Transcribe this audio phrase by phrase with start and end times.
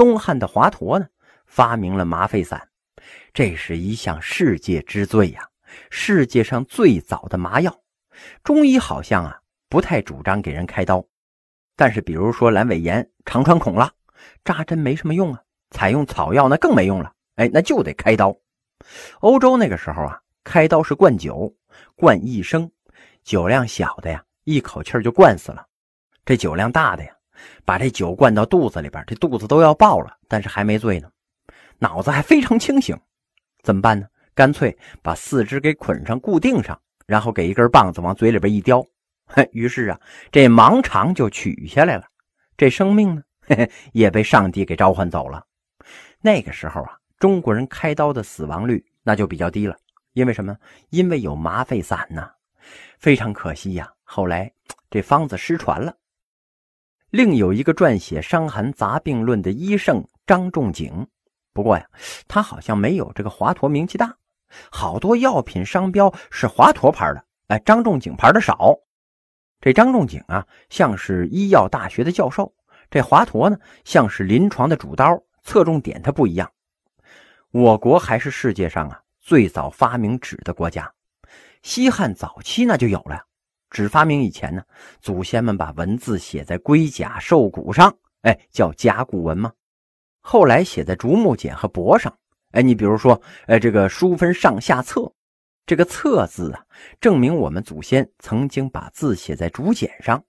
[0.00, 1.06] 东汉的华佗呢，
[1.44, 2.70] 发明了麻沸散，
[3.34, 5.46] 这是一项世界之最呀！
[5.90, 7.82] 世界上最早的麻药。
[8.42, 11.04] 中医好像啊不太主张给人开刀，
[11.76, 13.92] 但是比如说阑尾炎、肠穿孔了，
[14.42, 17.12] 扎针没什么用啊，采用草药那更没用了。
[17.34, 18.34] 哎，那就得开刀。
[19.18, 21.54] 欧洲那个时候啊，开刀是灌酒，
[21.94, 22.72] 灌一升，
[23.22, 25.62] 酒量小的呀，一口气就灌死了；
[26.24, 27.14] 这酒量大的呀，
[27.64, 31.10] 把这酒灌到肚子里边，这肚子都要爆了，但是还没醉呢，
[31.78, 32.98] 脑子还非常清醒。
[33.62, 34.06] 怎么办呢？
[34.34, 36.80] 干脆把四肢给捆上，固定上。
[37.06, 38.86] 然后给一根棒子往嘴里边一叼，
[39.50, 40.00] 于是啊，
[40.30, 42.04] 这盲肠就取下来了，
[42.56, 43.22] 这生命呢，
[43.92, 45.44] 也被上帝给召唤走了。
[46.20, 49.76] 那个时候啊，中国人开刀的死亡率那就比较低了，
[50.12, 50.56] 因为什么？
[50.90, 52.30] 因为有麻沸散呐。
[53.00, 54.48] 非常可惜呀，后来
[54.88, 55.92] 这方子失传了。
[57.10, 61.08] 另有一个撰写《伤寒杂病论》的医圣张仲景，
[61.52, 61.84] 不过呀，
[62.28, 64.16] 他好像没有这个华佗名气大。
[64.70, 68.76] 好多药品商标是华佗牌的，哎，张仲景牌的少。
[69.60, 72.44] 这张仲景啊，像是医药大学的教授；
[72.88, 76.48] 这华佗呢，像是临床的主刀，侧重点它不一样。
[77.50, 80.92] 我国还是世界上啊最早发明纸的国家，
[81.62, 83.26] 西汉早期那就有了。
[83.70, 84.62] 纸发明以前呢，
[85.00, 89.52] 祖先们把文字写在龟甲兽骨上，哎，叫甲骨文吗？
[90.20, 92.14] 后来写在竹木简和帛上。
[92.50, 95.10] 哎，你比如说，哎，这个书分上下册，
[95.64, 96.60] 这个册字啊，
[97.00, 100.20] 证明我们祖先曾经把字写在竹简上。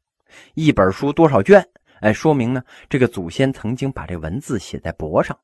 [0.54, 1.68] 一本书多少卷？
[2.02, 5.38] 哎，说明呢，这个祖先曾经把这文字写在帛上。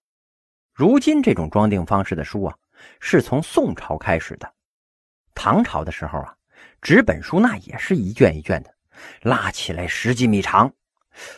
[0.71, 2.55] 如今这种装订方式的书啊，
[2.99, 4.47] 是从宋朝开始的。
[5.33, 6.36] 唐朝的时候啊，
[6.81, 8.73] 纸本书那也是一卷一卷的，
[9.21, 10.73] 拉起来十几米长，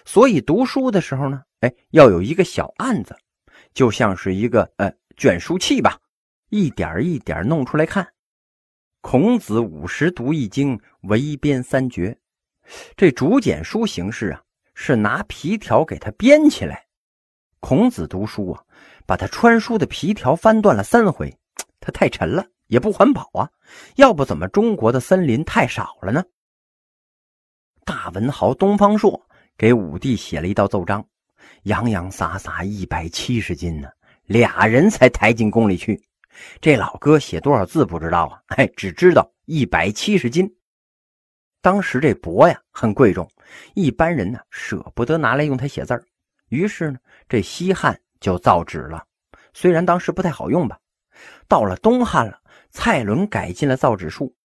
[0.06, 3.16] 所以读书的时候呢，哎，要有一个小案子，
[3.74, 4.92] 就像是一个呃。
[5.20, 6.00] 卷书器吧，
[6.48, 8.08] 一点一点弄出来看。
[9.02, 12.18] 孔子五十读一经，围编三绝。
[12.96, 14.42] 这竹简书形式啊，
[14.76, 16.86] 是拿皮条给它编起来。
[17.60, 18.64] 孔子读书啊，
[19.06, 21.38] 把他穿书的皮条翻断了三回，
[21.82, 23.52] 他太沉了，也不环保啊。
[23.98, 26.24] 要不怎么中国的森林太少了呢？
[27.84, 29.22] 大文豪东方朔
[29.58, 31.06] 给武帝写了一道奏章，
[31.64, 33.90] 洋洋洒洒一百七十斤呢。
[34.26, 36.00] 俩人才抬进宫里去，
[36.62, 38.42] 这老哥写多少字不知道啊？
[38.56, 40.48] 哎，只知道一百七十斤。
[41.62, 43.28] 当时这帛呀很贵重，
[43.74, 46.06] 一般人呢舍不得拿来用它写字儿。
[46.50, 49.04] 于是呢，这西汉就造纸了。
[49.54, 50.80] 虽然当时不太好用吧。
[51.48, 54.36] 到了东汉了，蔡伦改进了造纸术。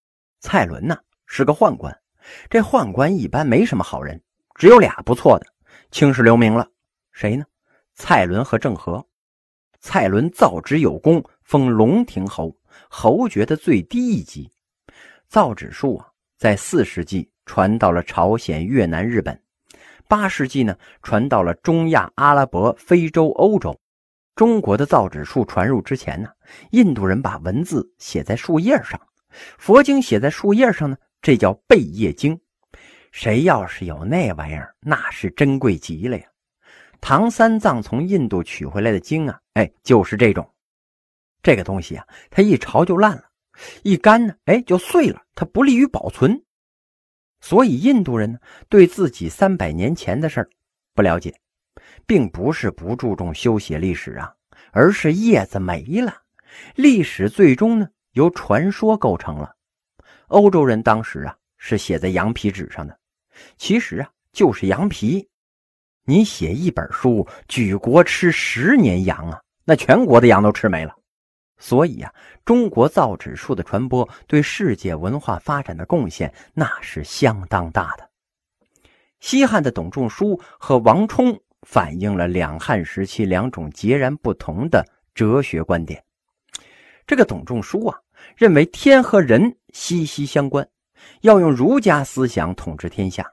[0.41, 1.97] 蔡伦呢是个宦官，
[2.51, 4.21] 这宦官一般没什么好人，
[4.57, 5.47] 只有俩不错的，
[5.91, 6.69] 青史留名了。
[7.13, 7.45] 谁呢？
[7.95, 9.07] 蔡伦和郑和。
[9.81, 12.57] 蔡伦造纸有功，封龙亭侯，
[12.89, 14.51] 侯爵的最低一级。
[15.29, 16.09] 造纸术啊，
[16.39, 19.37] 在四世纪传到了朝鲜、越南、日本；
[20.09, 23.79] 八世纪呢，传到了中亚、阿拉伯、非洲、欧洲。
[24.35, 26.29] 中国的造纸术传入之前呢，
[26.71, 29.01] 印度人把文字写在树叶上，
[29.59, 32.39] 佛经写在树叶上呢，这叫贝叶经。
[33.13, 36.27] 谁要是有那玩意儿，那是珍贵极了呀。
[37.01, 40.51] 唐三藏从印度取回来的经啊，哎，就是这种，
[41.41, 43.23] 这个东西啊，它一潮就烂了，
[43.85, 46.43] 一干呢，哎，就碎了，它不利于保存。
[47.41, 50.51] 所以印度人呢，对自己三百年前的事儿
[50.93, 51.39] 不了解，
[52.07, 54.35] 并不是不注重修写历史啊，
[54.73, 56.23] 而是叶子没了，
[56.75, 59.55] 历史最终呢由传说构成了。
[60.29, 62.99] 欧洲人当时啊是写在羊皮纸上的，
[63.57, 65.29] 其实啊就是羊皮。
[66.07, 70.95] 你写一本书，举国吃十年羊啊，那全国的羊都吃没了。
[71.57, 72.13] 所以啊，
[72.45, 78.11] 中国造纸术的传播对世界文化发展的贡献那是相当大的。
[79.21, 84.85] 西汉的董仲舒和王充反映了两汉时期两种截然不同的
[85.15, 86.03] 哲学观点。
[87.07, 87.99] 这个董仲舒啊，
[88.37, 90.67] 认为天和人息息相关，
[91.23, 93.31] 要用儒家思想统治天下。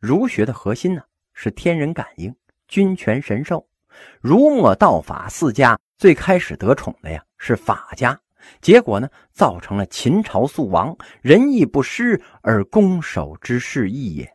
[0.00, 1.02] 儒学的核心呢？
[1.34, 2.36] 是天人感应、
[2.68, 3.66] 君权神授、
[4.20, 8.20] 儒墨道法四家，最开始得宠的呀是法家，
[8.60, 14.30] 结果呢造成了秦朝速亡，仁义不施而攻守之势异也。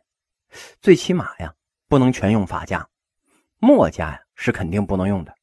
[0.80, 1.54] 最起码呀
[1.86, 2.84] 不能全用法家，
[3.58, 5.34] 墨家呀是肯定不能用的。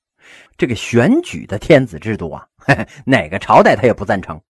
[0.58, 4.42] 这个选举的天子制度啊，嘿嘿哪个朝代他也不赞成，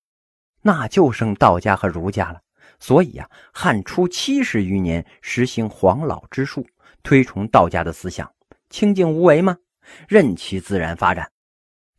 [0.62, 2.40] 那就剩道家和儒家了。
[2.80, 6.66] 所以呀，汉初七十余年实行黄老之术。
[7.04, 8.32] 推崇道家的思想，
[8.72, 9.56] 清净无为吗？
[10.08, 11.30] 任其自然发展。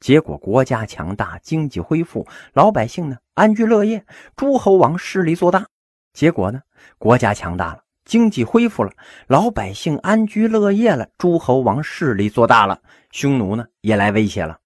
[0.00, 4.04] 结果国家强大，经济恢复，老百姓呢安居乐业，
[4.34, 5.64] 诸侯王势力做大。
[6.12, 6.60] 结果呢，
[6.98, 8.93] 国家强大了，经济恢复了，
[9.26, 12.81] 老百姓安居乐业了，诸侯王势力做大了，
[13.11, 14.58] 匈奴呢也来威胁了。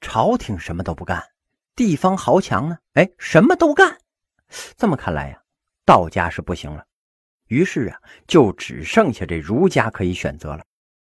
[0.00, 1.20] 朝廷什么都不干，
[1.74, 3.98] 地方豪强呢，哎，什么都干。
[4.76, 5.42] 这么看来呀，
[5.86, 6.84] 道家是不行了。
[7.46, 10.62] 于是啊，就只剩下这儒家可以选择了。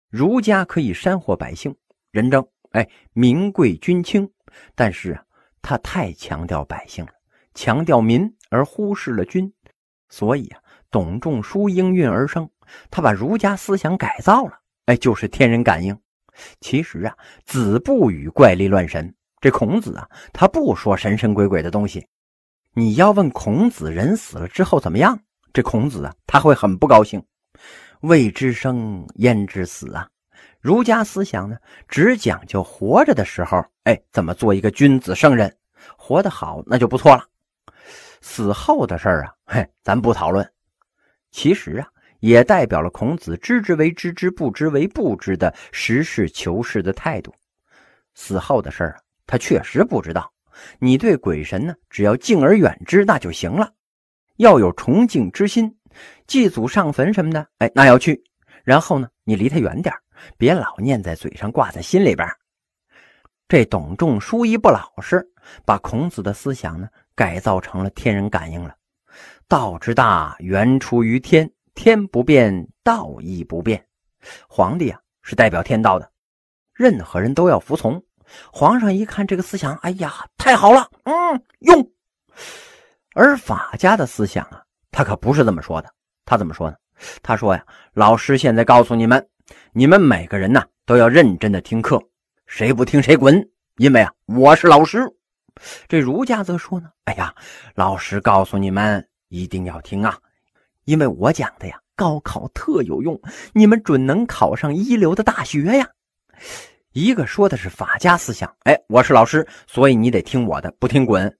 [0.09, 1.75] 儒家可以山祸百姓，
[2.11, 2.45] 仁政。
[2.71, 4.29] 哎，民贵君轻，
[4.75, 5.23] 但是啊，
[5.61, 7.11] 他太强调百姓了，
[7.53, 9.51] 强调民而忽视了君，
[10.07, 12.49] 所以啊，董仲舒应运而生，
[12.89, 15.97] 他把儒家思想改造了，哎，就是天人感应。
[16.61, 17.15] 其实啊，
[17.45, 22.07] 子不语怪力乱神，这孔子啊，他不说神神鬼鬼的东西。
[22.73, 25.19] 你要问孔子人死了之后怎么样，
[25.51, 27.21] 这孔子啊，他会很不高兴。
[28.01, 30.07] 未知生，焉知死啊？
[30.61, 31.57] 儒家思想呢，
[31.87, 35.53] 只讲究活着的时候，哎，怎么做一个君子圣人，
[35.97, 37.25] 活得好那就不错了。
[38.21, 40.49] 死后的事儿啊，嘿，咱不讨论。
[41.31, 41.87] 其实啊，
[42.19, 47.33] 也代表了孔子知之为知之，不知为不知的实事求是的态度。
[48.13, 50.31] 死后的事儿啊，他确实不知道。
[50.79, 53.71] 你对鬼神呢，只要敬而远之，那就行了。
[54.37, 55.73] 要有崇敬之心，
[56.27, 58.21] 祭祖上坟什么的，哎，那要去。
[58.65, 59.93] 然后呢，你离他远点
[60.37, 62.27] 别老念在嘴上，挂在心里边。
[63.47, 65.25] 这董仲舒一不老实，
[65.65, 68.75] 把孔子的思想呢改造成了天人感应了。
[69.49, 73.83] 道之大，源出于天，天不变，道亦不变。
[74.47, 76.07] 皇帝啊是代表天道的，
[76.71, 77.99] 任何人都要服从。
[78.53, 81.91] 皇上一看这个思想，哎呀，太好了，嗯，用。
[83.15, 84.61] 而法家的思想啊，
[84.91, 85.91] 他可不是这么说的。
[86.25, 86.77] 他怎么说呢？
[87.23, 89.27] 他说呀，老师现在告诉你们。
[89.71, 91.99] 你们每个人呢都要认真的听课，
[92.45, 93.49] 谁不听谁滚！
[93.77, 94.99] 因为啊，我是老师。
[95.87, 97.33] 这儒家则说呢，哎呀，
[97.73, 100.17] 老师告诉你们一定要听啊，
[100.85, 103.19] 因为我讲的呀，高考特有用，
[103.53, 105.87] 你们准能考上一流的大学呀。
[106.91, 111.33] 一个说的是法家思想，哎，我是老师，所以你得听我的，不听滚。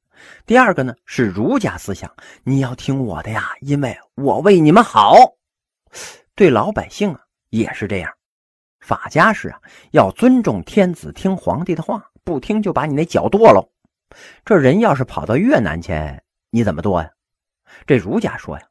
[0.46, 2.12] 第二个呢是儒家思想，
[2.44, 5.16] 你要听我的呀，因为我为你们好，
[6.36, 7.22] 对老百姓啊。
[7.50, 8.14] 也是这样，
[8.80, 9.60] 法家是啊，
[9.90, 13.68] 要尊重天子，听皇帝的话，不听就把你那脚剁了。
[14.46, 15.92] 这人要是跑到越南去，
[16.52, 17.10] 你怎么剁呀？
[17.86, 18.66] 这儒家说呀，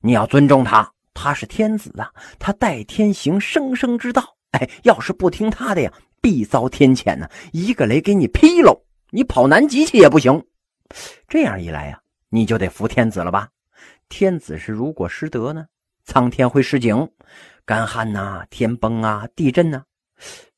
[0.00, 4.36] 你要尊重他，他是天子啊，他代天行生生之道。
[4.52, 10.44] 哎，要是不听他的呀，必遭天谴呢，一个雷给你劈喽，你跑南极去也不行。
[11.26, 13.48] 这样一来呀，你就得服天子了吧？
[14.08, 15.66] 天子是如果失德呢，
[16.04, 17.08] 苍天会示警。
[17.66, 19.82] 干旱呐，天崩啊，地震呐，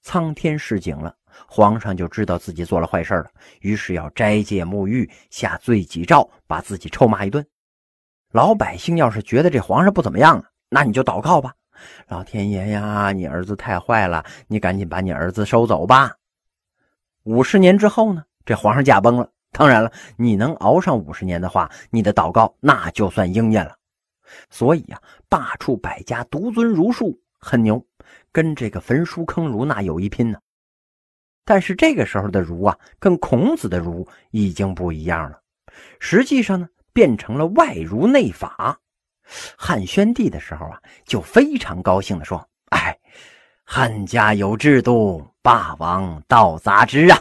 [0.02, 1.14] 苍天示警了，
[1.46, 7.46] 皇上就知道自己做了坏事了，于是要斋戒沐浴，下罪己诏，把自己臭骂一顿。
[8.36, 11.54] 老百姓要是觉得这皇上不怎么样，那你就祷告吧，
[12.08, 16.14] 老天爷呀，你儿子太坏了，你赶紧把你儿子收走吧。
[17.22, 23.74] 五十年之后呢，这皇上驾崩了，当然了，你能熬上五十年的话，你的祷告那就算应验了。
[24.50, 25.00] 所以呀，
[25.30, 27.82] 罢黜百家，独尊儒术，很牛，
[28.32, 30.38] 跟这个焚书坑儒那有一拼呢。
[31.46, 35.40] 但是这个时候的儒啊，跟孔子的儒已经不一样了，
[35.98, 38.80] 实际上呢，变成了外儒内法。
[39.58, 42.98] 汉宣帝的时候啊，就非常高兴的说：“哎，
[43.64, 47.18] 汉家有制度，霸王道杂之啊。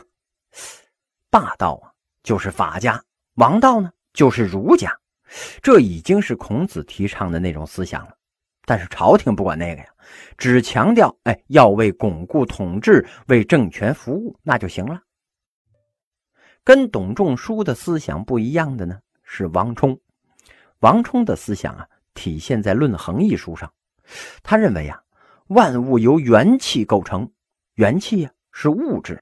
[1.29, 1.91] 霸道啊，
[2.24, 2.98] 就是法家；
[3.34, 4.98] 王道呢，就是儒家。”
[5.62, 8.15] 这已经是孔子提倡的那种思想了，
[8.63, 9.88] 但是朝廷不管那个呀，
[10.38, 15.01] 只强调哎要为巩固统治、为政权服务，那就行了。
[16.63, 20.00] 跟董仲舒的思想不一样的呢，是王充。
[20.79, 23.72] 王充的思想啊，体现在《论衡》一书上。
[24.44, 25.01] 他认为啊，
[25.48, 27.29] 万物由元气构成，
[27.74, 29.22] 元气呀是物质，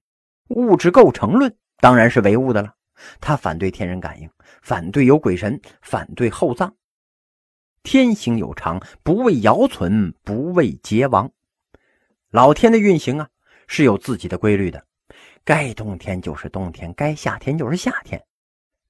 [0.50, 2.76] 物质构成论当然是唯物的了。
[3.20, 4.30] 他反对天人感应，
[4.62, 6.76] 反对有鬼神，反对厚葬。
[7.82, 11.32] 天行有常，不为尧存，不为桀亡。
[12.30, 13.28] 老天的运行啊，
[13.68, 14.86] 是有自己的规律的。
[15.44, 18.24] 该冬天就是冬天，该夏天就是夏天，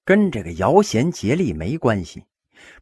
[0.05, 2.25] 跟这个尧贤桀厉没关系。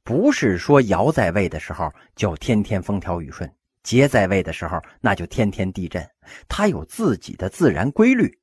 [0.04, 3.52] 不是说尧在位的时候就天天风调雨顺，
[3.84, 6.08] 桀在位的时候那就天天地震。
[6.48, 8.40] 它有自己的自然规律。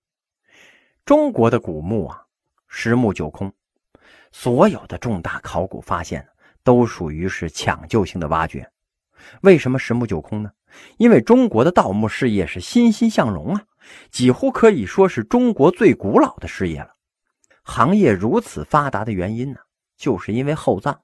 [1.04, 2.24] 中国的古墓啊。
[2.70, 3.50] 十墓九空，
[4.30, 6.28] 所有的重大考古发现
[6.62, 8.70] 都属于是抢救性的挖掘。
[9.40, 10.50] 为什么十墓九空呢？
[10.98, 13.62] 因为中国的盗墓事业是欣欣向荣啊，
[14.10, 16.97] 几乎可以说是中国最古老的事业了。
[17.70, 19.60] 行业如此发达的原因呢，
[19.98, 20.98] 就是因为厚葬。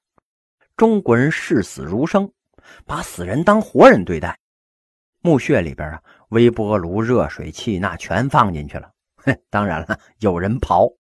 [0.79, 2.33] 中国人视死如生，
[2.87, 4.37] 把死人当活人对待。
[5.21, 8.91] 墓穴里边啊，微波炉、热水器那全放进去了。
[9.17, 10.91] 哼， 当然了，有人刨。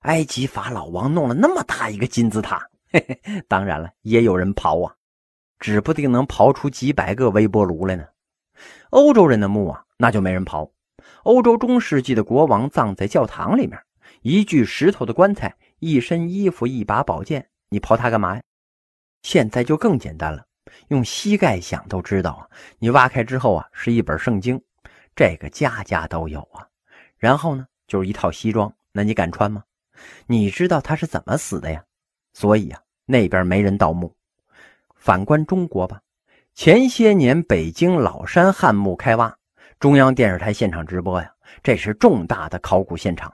[0.00, 4.94] 埃及法老王弄了那么大一个金字塔，嘿嘿，当然了，也有人刨啊，
[5.58, 8.04] 指不定能刨出几百个微波炉来呢。
[8.90, 10.70] 欧洲人的墓啊，那就没人刨。
[11.22, 13.80] 欧洲中世纪的国王葬在教堂里面，
[14.24, 18.42] 一具石头的棺材，一身衣服，一把宝剑，你刨它干嘛呀？
[19.22, 20.46] 现在就更简单了，
[20.88, 22.48] 用膝盖想都知道啊。
[22.78, 24.58] 你挖开之后啊，是一本圣经，
[25.14, 26.66] 这个家家都有啊。
[27.18, 29.62] 然后呢，就是一套西装，那你敢穿吗？
[30.26, 31.84] 你知道他是怎么死的呀？
[32.32, 34.16] 所以啊，那边没人盗墓。
[34.94, 36.00] 反观中国吧，
[36.54, 39.36] 前些年北京老山汉墓开挖，
[39.78, 41.30] 中央电视台现场直播呀，
[41.62, 43.30] 这是重大的考古现场，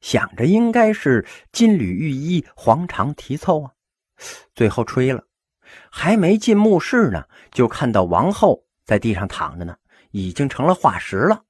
[0.00, 3.70] 想着应该是金缕玉衣、黄肠题凑啊。
[4.54, 5.22] 最后吹了，
[5.90, 9.76] 还没进墓室呢，就看到王后在地上躺着呢，
[10.10, 11.42] 已经成了化石了，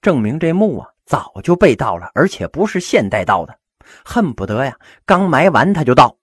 [0.00, 3.58] 证明这墓啊早就被盗了，而且不是现代盗的，
[4.04, 6.16] 恨不得呀刚埋完他就盗。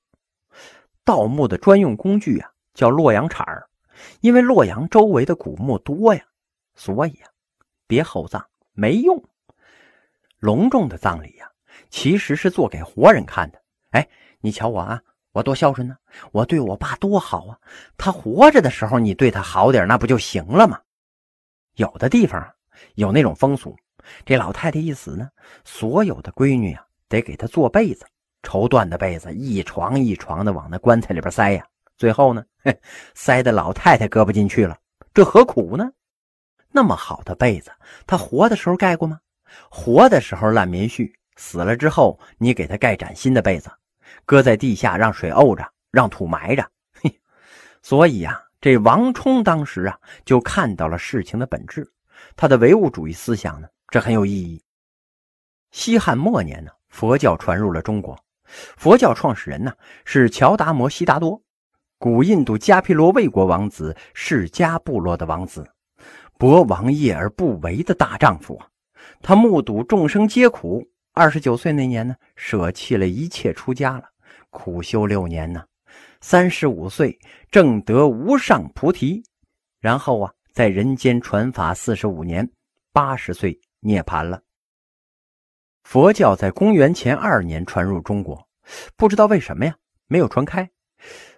[1.06, 3.68] 盗墓的专用工具啊叫洛阳铲儿，
[4.22, 6.24] 因为洛阳周围的古墓多呀，
[6.75, 7.30] 所以啊
[7.86, 9.24] 别厚葬没用。
[10.39, 11.50] 隆重的葬礼呀，
[11.89, 13.62] 其实是做给活人看的。
[13.92, 14.08] 哎，
[14.42, 15.01] 你瞧我啊。
[15.34, 15.98] 我多孝顺呢！
[16.32, 17.58] 我对我爸多好啊！
[17.98, 20.80] 他活着的时候，你对他好点，那不就行了吗？
[21.74, 22.53] 有的地方
[22.94, 23.75] 有那种风俗，
[24.25, 25.27] 这老太太一死呢，
[25.65, 28.06] 所有的闺女啊得给她做被子，
[28.44, 31.65] 绸缎的被子一床一床的往那棺材里边塞呀。
[31.98, 32.46] 最后呢，
[33.15, 34.77] 塞的老太太搁不进去了，
[35.15, 35.92] 这何苦呢？
[36.70, 37.72] 那么好的被子，
[38.06, 39.20] 她活的时候盖过吗？
[39.72, 43.72] 活的时候烂棉絮，死了之后你给他盖崭新的被子。
[44.25, 46.66] 搁在地下，让水沤着，让土埋着。
[46.94, 47.20] 嘿，
[47.82, 51.90] 所以呀，这王充当时啊，就看到了事情的本质。
[52.36, 54.62] 他的唯物主义思想呢，这很有意义。
[55.72, 58.18] 西汉末年呢，佛教传入了中国。
[58.78, 59.74] 佛教创始人呢
[60.06, 61.42] 是乔达摩悉达多，
[61.98, 65.68] 古印度迦毗罗卫国王子释迦部落的王子，
[66.38, 68.68] 博王业而不为的大丈夫啊。
[69.22, 74.05] 他目睹众生皆苦，二十九岁那年呢，舍弃了一切出家了。
[74.50, 75.63] 苦修六年呢，
[76.22, 77.20] 三十五岁
[77.51, 79.24] 正得无上菩提，
[79.79, 82.50] 然后啊，在人间传法四十五年，
[82.91, 84.41] 八十岁涅槃了。
[85.84, 88.48] 佛教在公元前二年传入中国，
[88.96, 89.75] 不知道为什么呀，
[90.08, 90.67] 没有传开。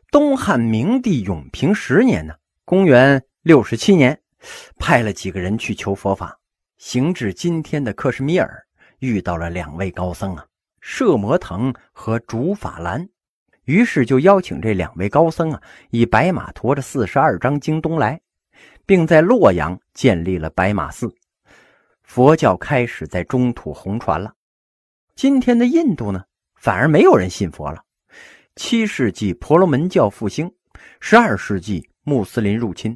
[0.10, 4.18] 东汉明帝永平十年呢，公元六十七年，
[4.78, 6.40] 派了几个人去求佛法，
[6.78, 8.65] 行至今天的克什米尔，
[9.00, 10.46] 遇到了两位高僧啊。
[10.82, 13.10] 摄摩腾和竺法兰，
[13.64, 18.22] 于是就邀请这两位高僧啊，以白马驮着四十二章经东来，
[18.86, 21.12] 并在洛阳建立了白马寺，
[22.04, 24.32] 佛教开始在中土红传了。
[25.16, 26.24] 今天的印度呢，
[26.54, 27.82] 反而没有人信佛了。
[28.56, 30.54] 七世纪婆罗门教复兴，
[31.00, 32.96] 十二世纪穆斯林入侵，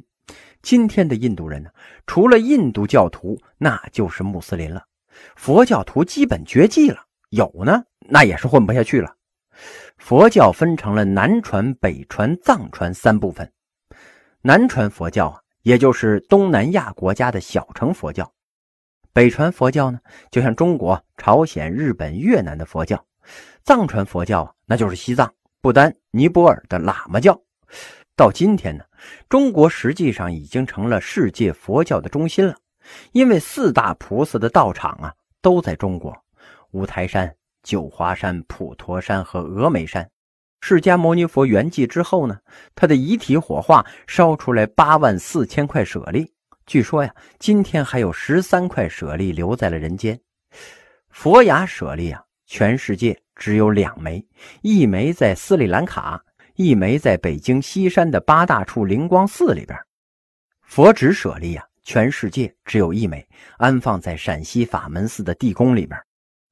[0.62, 1.70] 今天的印度人呢，
[2.06, 4.84] 除了印度教徒，那就是穆斯林了，
[5.36, 7.04] 佛教徒基本绝迹了。
[7.30, 9.14] 有呢，那也是混不下去了。
[9.98, 13.52] 佛教分成了南传、北传、藏传三部分。
[14.42, 18.24] 南传佛教啊，也就是东南亚国家的小乘佛教；
[19.12, 20.00] 北传佛教呢，
[20.30, 22.96] 就像中国、朝鲜、日本、越南的佛教；
[23.62, 27.38] 藏传佛教啊，那就是西藏、不丹、尼泊尔的喇嘛教。
[28.16, 28.84] 到今天呢，
[29.28, 32.56] 中国实际上已经成了世界佛教的中心了，
[33.12, 36.16] 因为四大菩萨的道场啊，都在中国。
[36.70, 40.08] 五台山、九华山、普陀山和峨眉山，
[40.60, 42.38] 释迦牟尼佛圆寂之后呢，
[42.74, 46.32] 他的遗体火化烧出来八万四千块舍利。
[46.66, 50.20] 据说呀，今天还有十三块舍利留在了人间。
[51.08, 54.24] 佛牙舍利啊，全世界只有两枚，
[54.62, 56.22] 一枚在斯里兰卡，
[56.54, 59.76] 一枚在北京西山的八大处灵光寺里边。
[60.62, 63.26] 佛指舍利啊，全世界只有一枚，
[63.58, 66.00] 安放在陕西法门寺的地宫里边。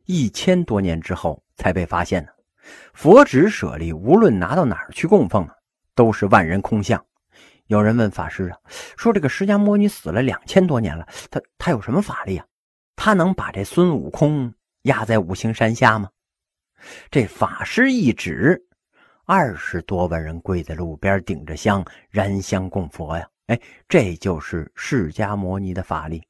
[0.06, 2.30] 一千多年之后才被发现呢。
[2.92, 5.54] 佛指舍利无论拿到哪儿去供奉啊，
[5.94, 7.02] 都是万人空巷。
[7.66, 8.58] 有人问法师啊，
[8.96, 12.46] 说这个释迦摩尼死了两千多年了，他他有什么法力啊？
[12.96, 16.10] 他能把这孙悟空压在五行山下吗？
[17.10, 18.62] 这法师一指，
[19.24, 26.22] 二十多万人跪在路边顶着香燃香供佛呀，哎，这就是释迦摩尼的法力。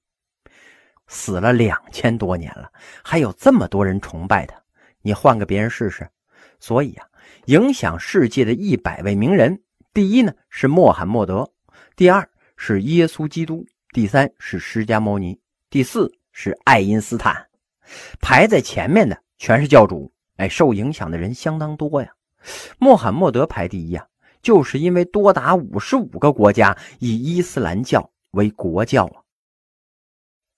[1.06, 2.70] 死了两千多年了，
[3.02, 4.54] 还有这么多人崇拜他，
[5.02, 6.08] 你换个别人试试。
[6.60, 7.06] 所以啊，
[7.46, 9.60] 影响世界的一百位名人，
[9.92, 11.50] 第一呢是穆罕默德，
[11.96, 17.48] 第二是耶稣基督，第三是释迦牟尼，第四是爱因斯坦，
[18.20, 20.12] 排在前面的全是教主。
[20.36, 22.12] 哎，受影响的人相当多呀。
[22.78, 24.06] 穆罕默德排第一呀，
[24.42, 29.22] 就是因为多达五十五个国家以伊斯兰教为国教啊。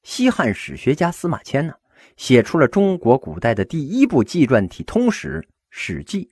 [0.02, 1.74] 西汉史学家司马迁呢，
[2.16, 6.24] 写出了中国古代的第一部纪传体通史《史记》，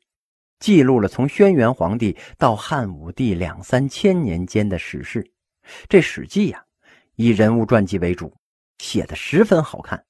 [0.58, 5.30] 记录了从轩辕皇帝到汉武帝两三千年间的史事。
[5.86, 6.64] 这《史记》呀，
[7.16, 8.34] 以人物传记为主，
[8.78, 10.02] 写的十分好看。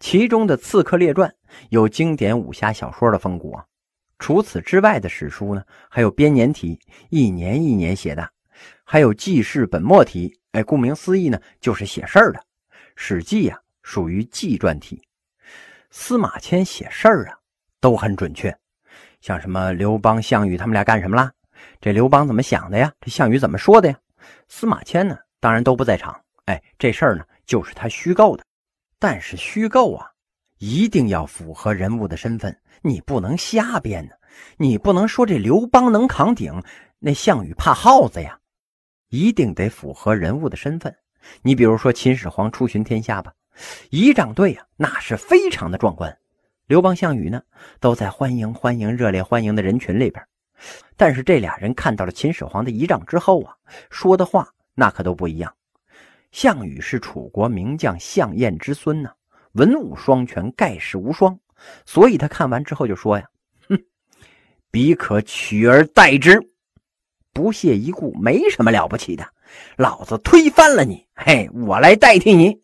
[0.00, 1.30] 其中的《刺客列传》
[1.70, 3.64] 有经典武侠小说的风骨啊。
[4.18, 8.24] 除此之外的史书呢，还有编年体，一年一年写的；
[8.84, 12.38] 还有记事本末体，哎，顾名思义呢，就是写事儿的。
[12.96, 15.00] 《史记》呀，属于纪传体。
[15.90, 17.38] 司马迁写事儿啊，
[17.80, 18.54] 都很准确。
[19.20, 21.32] 像什么刘邦、项羽他们俩干什么啦？
[21.80, 22.92] 这刘邦怎么想的呀？
[23.00, 23.96] 这项羽怎么说的呀？
[24.48, 26.20] 司马迁呢，当然都不在场。
[26.46, 28.44] 哎，这事儿呢，就是他虚构的。
[28.98, 30.10] 但是虚构啊，
[30.58, 34.12] 一定要符合人物的身份，你不能瞎编呢。
[34.56, 36.62] 你不能说这刘邦能扛鼎，
[36.98, 38.38] 那项羽怕耗子呀。
[39.08, 40.94] 一定得符合人物的身份。
[41.42, 43.32] 你比如说秦始皇出巡天下吧，
[43.90, 46.16] 仪仗队啊，那是非常的壮观。
[46.66, 47.42] 刘邦、项羽呢，
[47.80, 50.24] 都在欢迎、欢迎、热烈欢迎的人群里边。
[50.96, 53.56] 但是这俩人看到了秦始皇的仪仗之后啊，
[53.90, 55.54] 说的话那可都不一样。
[56.30, 59.10] 项羽是楚国名将项燕之孙呢，
[59.58, 61.38] 文武双全，盖世无双。
[61.84, 63.28] 所以他看完之后就说呀
[63.68, 63.76] ：“哼，
[64.70, 66.40] 彼可取而代之，
[67.32, 69.28] 不屑一顾，没什么了不起的。”
[69.76, 72.56] 老子推翻了你，嘿，我来代替你。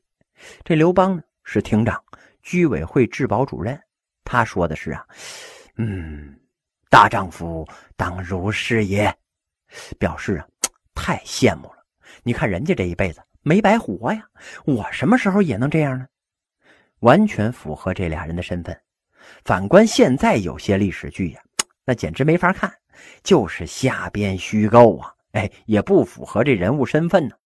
[0.63, 2.01] 这刘邦呢是厅长，
[2.43, 3.79] 居委会治保主任。
[4.23, 5.05] 他说的是啊，
[5.77, 6.39] 嗯，
[6.91, 7.67] 大丈夫
[7.97, 9.13] 当如是也，
[9.99, 10.47] 表示啊，
[10.95, 11.85] 太羡慕了。
[12.23, 14.23] 你看人家这一辈子没白活呀，
[14.67, 16.07] 我什么时候也能这样呢？
[17.05, 18.75] 完全符合这俩人的身份。
[19.45, 21.41] 反观现在有些历史剧呀，
[21.85, 22.73] 那简直没法看，
[23.23, 25.13] 就是瞎编虚构啊。
[25.33, 27.37] 哎，也不符合这人物身份呢。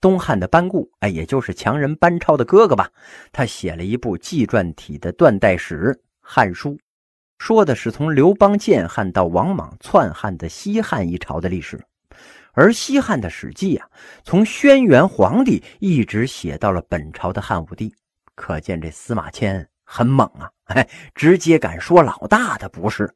[0.00, 2.90] 东汉的班固，哎，也就是强人班超的哥哥吧，
[3.30, 6.70] 他写了一部纪传体的断代史《汉书》，
[7.38, 11.80] 说的是从刘邦建汉到王莽篡汉的西汉一朝的历史。
[12.52, 13.88] 而西汉的《史记》啊，
[14.24, 17.94] 从轩辕皇帝一直写到了本朝的汉武帝，
[18.36, 20.48] 可见这司马迁很猛啊！
[20.66, 23.12] 哎，直接敢说老大的不是。